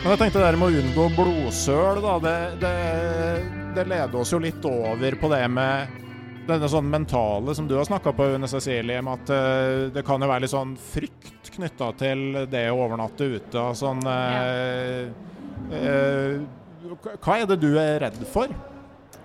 [0.00, 2.76] Men jeg tenkte det med å unngå blodsøl, da, det, det,
[3.76, 5.98] det leder oss jo litt over på det med
[6.48, 10.24] denne sånn mentale som du har snakka på, Une Cecilie, med at eh, det kan
[10.24, 13.66] jo være litt sånn frykt knytta til det å overnatte ute.
[13.76, 15.12] Sånn, eh,
[15.76, 16.40] eh,
[17.20, 18.48] hva er det du er redd for?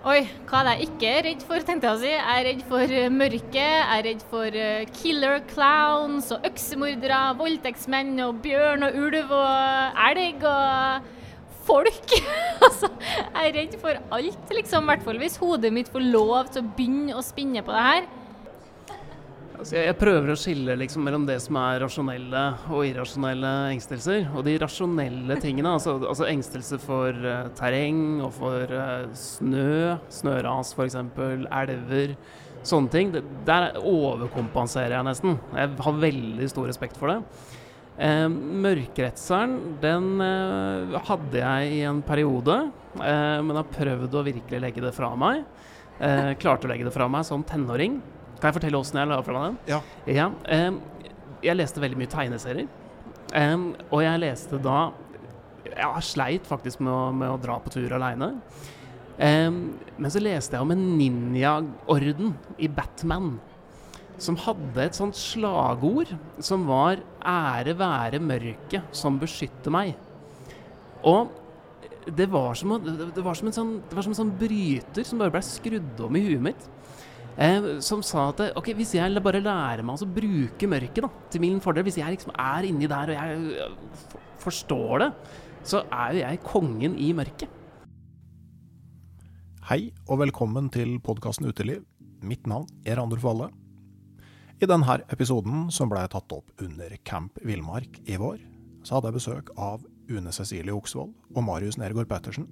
[0.06, 2.10] Oi, hva er jeg ikke redd for, tenkte jeg å si.
[2.12, 7.18] Jeg er redd for eh, mørket, jeg er redd for eh, killer clowns og øksemordere,
[7.40, 11.08] voldtektsmenn og bjørn og ulv og elg og
[11.66, 12.14] folk.
[12.68, 14.86] altså, jeg er redd for alt, liksom.
[14.86, 17.84] I hvert fall hvis hodet mitt får lov til å begynne å spinne på det
[17.88, 18.08] her.
[19.56, 24.26] Altså, jeg, jeg prøver å skille liksom, mellom det som er rasjonelle og irrasjonelle engstelser.
[24.36, 30.74] Og de rasjonelle tingene, altså, altså engstelse for uh, terreng og for uh, snø, snøras
[30.76, 32.16] f.eks., elver,
[32.66, 33.12] sånne ting.
[33.14, 35.38] Det, der overkompenserer jeg nesten.
[35.56, 37.20] Jeg har veldig stor respekt for det.
[37.96, 42.58] Eh, mørkretseren, den eh, hadde jeg i en periode,
[43.00, 45.46] eh, men har prøvd å virkelig legge det fra meg.
[45.96, 47.96] Eh, klarte å legge det fra meg som tenåring.
[48.36, 49.58] Kan jeg fortelle åssen jeg la fra meg den?
[49.70, 49.80] Ja.
[50.06, 50.28] Ja,
[50.68, 50.80] um,
[51.44, 52.68] jeg leste veldig mye tegneserier.
[53.32, 54.92] Um, og jeg leste da
[55.66, 58.36] Jeg sleit faktisk med å, med å dra på tur aleine.
[59.18, 63.40] men så leste jeg om en ninjaorden i Batman.
[64.16, 69.96] Som hadde et sånt slagord som var 'ære være mørket som beskytter meg'.
[71.04, 71.28] Og
[72.06, 75.04] det var som, det det var som, en, sånn, det var som en sånn bryter
[75.04, 76.68] som bare ble skrudd om i huet mitt.
[77.36, 81.42] Eh, som sa at ok, hvis jeg bare lærer meg å bruke mørket da, til
[81.44, 83.66] min fordel, hvis jeg liksom er inni der og jeg
[84.40, 85.10] forstår det,
[85.66, 87.52] så er jo jeg kongen i mørket.
[89.68, 91.84] Hei og velkommen til podkasten Uteliv.
[92.24, 93.50] Mitt navn er Randulf Valle.
[94.56, 98.38] I denne episoden, som ble tatt opp under Camp Villmark i vår,
[98.86, 102.48] så hadde jeg besøk av Une Cecilie Oksvold og Marius Nergård Pettersen.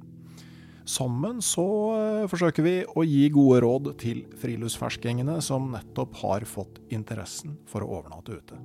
[0.84, 1.64] Sammen så
[1.96, 7.84] eh, forsøker vi å gi gode råd til friluftsferskingene som nettopp har fått interessen for
[7.84, 8.58] å overnatte ute.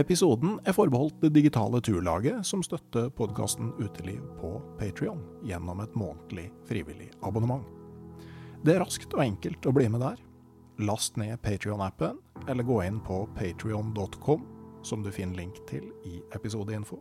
[0.00, 6.50] Episoden er forbeholdt det digitale turlaget som støtter podkasten Uteliv på Patrion gjennom et månedlig
[6.68, 7.64] frivillig abonnement.
[8.64, 10.20] Det er raskt og enkelt å bli med der.
[10.84, 12.18] Last ned Patrion-appen,
[12.48, 14.44] eller gå inn på patrion.com,
[14.84, 17.00] som du finner link til i episodeinfo.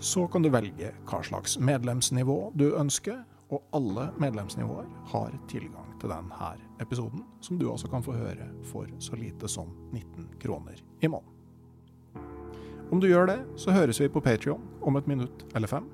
[0.00, 3.18] Så kan du velge hva slags medlemsnivå du ønsker,
[3.52, 8.88] og alle medlemsnivåer har tilgang til denne episoden, som du også kan få høre for
[8.98, 11.36] så lite som 19 kroner i måneden.
[12.90, 15.84] Om du gjør det, så høres vi på Patrion om et minutt eller fem.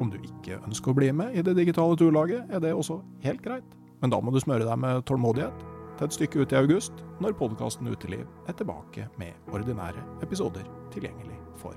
[0.00, 3.44] Om du ikke ønsker å bli med i det digitale turlaget, er det også helt
[3.44, 5.66] greit, men da må du smøre deg med tålmodighet
[5.98, 11.36] til et stykke ut i august, når podkasten Uteliv er tilbake med ordinære episoder tilgjengelig
[11.60, 11.76] for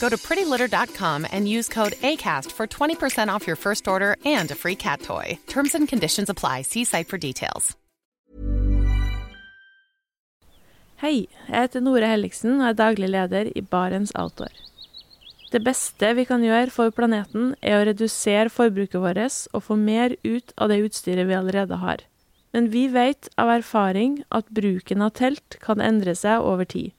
[0.00, 4.54] Go to prettylitter.com and use code ACAST for 20% off your first order and a
[4.54, 5.38] free cat toy.
[5.46, 6.62] Terms and conditions apply.
[6.62, 7.76] See site for details.
[11.02, 14.52] Hei, jeg heter Nore Helligsen og er daglig leder i Barents Outdoor.
[15.52, 20.16] Det beste vi kan gjøre for planeten, er å redusere forbruket vårt og få mer
[20.24, 22.06] ut av det utstyret vi allerede har.
[22.54, 26.94] Men vi vet av erfaring at bruken av telt kan endre seg over tid.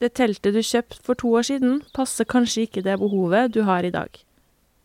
[0.00, 3.84] Det teltet du kjøpte for to år siden, passer kanskje ikke det behovet du har
[3.84, 4.10] i dag.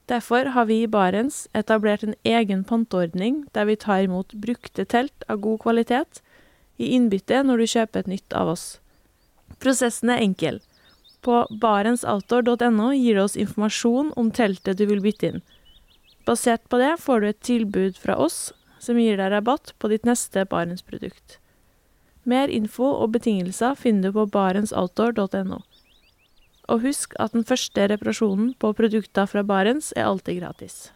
[0.08, 5.26] Derfor har vi i Barents etablert en egen panteordning der vi tar imot brukte telt
[5.28, 6.22] av god kvalitet
[6.80, 8.66] i innbytte når du kjøper et nytt av oss.
[9.60, 10.60] Prosessen er enkel.
[11.22, 15.44] På barentsoutdoor.no gir det oss informasjon om teltet du vil bytte inn.
[16.26, 18.50] Basert på det får du et tilbud fra oss
[18.82, 21.38] som gir deg rabatt på ditt neste Barents-produkt.
[22.24, 25.62] Mer info og betingelser finner du på barentsoutdoor.no.
[26.70, 30.92] Og husk at den første reparasjonen på produkter fra Barents er alltid gratis.